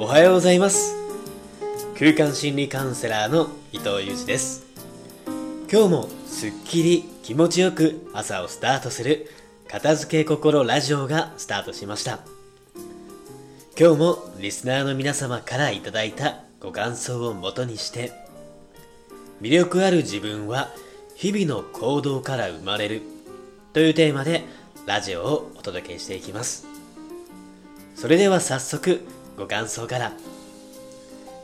[0.00, 0.94] おはようございます。
[1.98, 4.64] 空間心理カウンセラーの伊藤裕二です。
[5.68, 9.28] 今日もすっきり気持ちよく朝をスタートする
[9.68, 12.20] 片付け心ラジオがスタートしました。
[13.76, 18.12] 今日もリスナーの皆様からいただいたご感想をもとにして
[19.42, 20.68] 魅力ある自分は
[21.16, 23.02] 日々の行動から生まれる
[23.72, 24.44] というテーマで
[24.86, 26.68] ラジオをお届けしていきます。
[27.96, 29.04] それでは早速
[29.38, 30.12] ご感想から。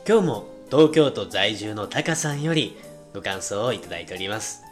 [0.05, 2.77] 今日も東京都在住のタカさんより
[3.13, 4.63] ご感想をいただいております。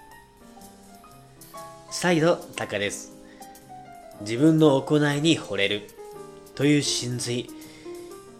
[1.89, 3.13] 再度タカです。
[4.21, 5.89] 自分の行いに惚れる。
[6.53, 7.49] という真髄。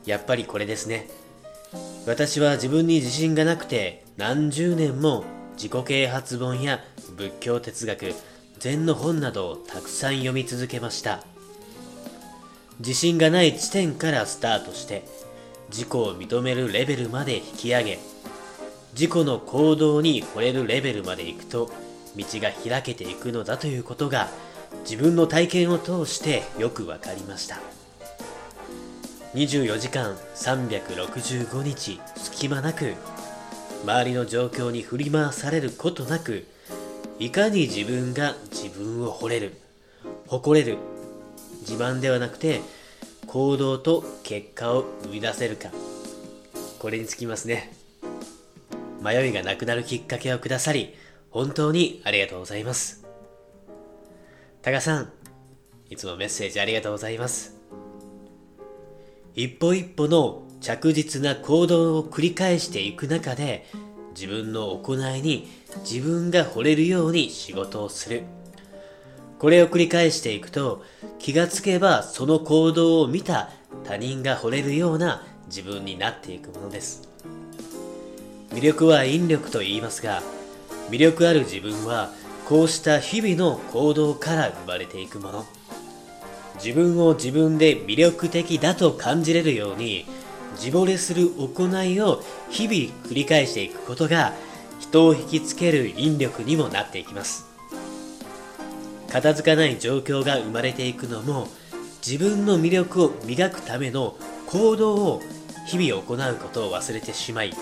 [0.06, 1.08] やっぱりこれですね。
[2.06, 5.24] 私は自分に自信がなくて何十年も
[5.56, 6.82] 自己啓発本や
[7.16, 8.14] 仏教哲学
[8.60, 11.24] 禅の本などをたくさん読み続けました。
[12.86, 15.06] 自信がない地点からスタートして
[15.70, 18.00] 自己を認めるレベルまで引き上げ
[18.92, 21.72] 自己の行動に惚れるレベルまで行くと
[22.18, 24.28] 道が開けていくのだということが
[24.82, 27.62] 自分の体験を通してよくわかりました。
[29.34, 32.96] 24時間365日隙間なく
[33.86, 36.46] 周りの状況に振り回されることなく
[37.18, 39.58] いかに自分が自分を惚れる
[40.28, 40.78] 誇れる
[41.68, 42.62] 自慢ではなくて
[43.28, 45.70] 行動と結果を生み出せるか。
[46.80, 47.74] これにつきますね。
[49.02, 50.96] 迷いがなくなるきっかけをくださり
[51.30, 53.06] 本当にありがとうございます。
[54.62, 55.12] タカさん
[55.90, 57.56] いつもメッセージありがとうございます。
[59.36, 63.66] 一歩一歩の着実な行動を繰り返していく中で
[64.16, 65.50] 自分の行いに
[65.90, 68.24] 自分が惚れるように仕事をする。
[69.44, 70.86] これを繰り返していくと
[71.20, 73.50] 気がつけばその行動を見た
[73.84, 77.10] 他人が惚れるような自分になっていくものです。
[78.52, 80.24] 魅力は引力と言いますが
[80.90, 82.10] 魅力ある自分は
[82.46, 85.46] こうした日々の行動から生まれていくもの。
[86.56, 90.06] 自分を自分で魅力的だと感じれるように
[90.56, 94.32] 自惚れする行いを日々繰り返していくことが
[94.80, 97.53] 人を引きつける引力にもなっていきます。
[99.14, 101.48] 片付かない状況が生まれていくのも
[102.06, 105.22] 自分の魅力を磨くための行動を
[105.68, 107.54] 日々行うことを忘れてしまい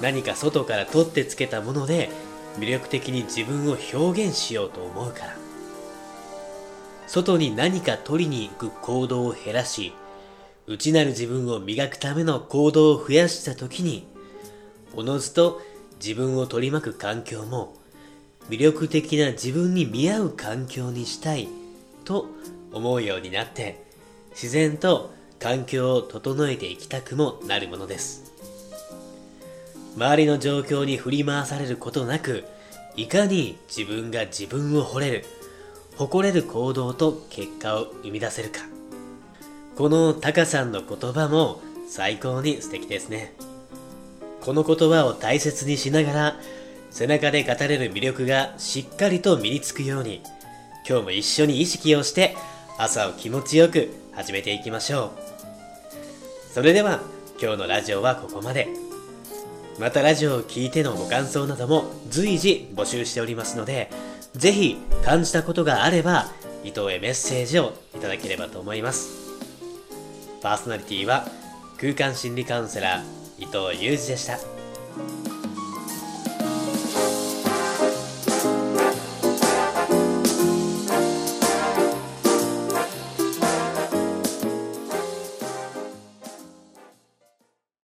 [0.00, 2.08] 何か外から取ってつけたもので
[2.58, 5.46] 魅力的に自分を表現しようと思うから。
[7.06, 9.92] 外に何か取りに行く行動を減らし
[10.66, 14.06] 内なる自分を磨くための行動を増やした時に
[14.94, 15.60] おのずと
[16.00, 17.74] 自分を取り巻く環境も
[18.48, 21.48] 魅力的な自分に見合う環境にしたい
[22.04, 22.26] と
[22.72, 23.82] 思うようになって
[24.30, 28.32] 自然と環境を整えていきたくもなるものです。
[29.96, 32.44] 周りの状況に振り回されることなく
[32.96, 35.24] いかに自分が自分を惚れる
[35.96, 38.60] 誇れる行動と結果を生み出せるか。
[39.76, 43.34] このタカさんの言葉も最高に素敵ですね。
[44.40, 46.36] この言葉を大切にしながら
[46.96, 50.22] 背中で語れる魅力がしっかりと身につくように。
[50.88, 52.34] 今日も一緒に意識をして
[52.78, 55.12] 朝を気持ちよく始めていきましょ
[56.50, 56.54] う。
[56.54, 57.02] それでは
[57.38, 58.68] 今日のラジオはここまで。
[59.78, 63.90] またラジオを聴いてのご感想なども随時募集しておりますので
[64.32, 66.28] ぜひ感じたことがあれば
[66.64, 69.10] 伊藤へメッセージをいただければと思います。
[70.40, 71.28] パーソナリティは
[71.78, 75.35] 空間心理カウンセラー伊藤裕二でした。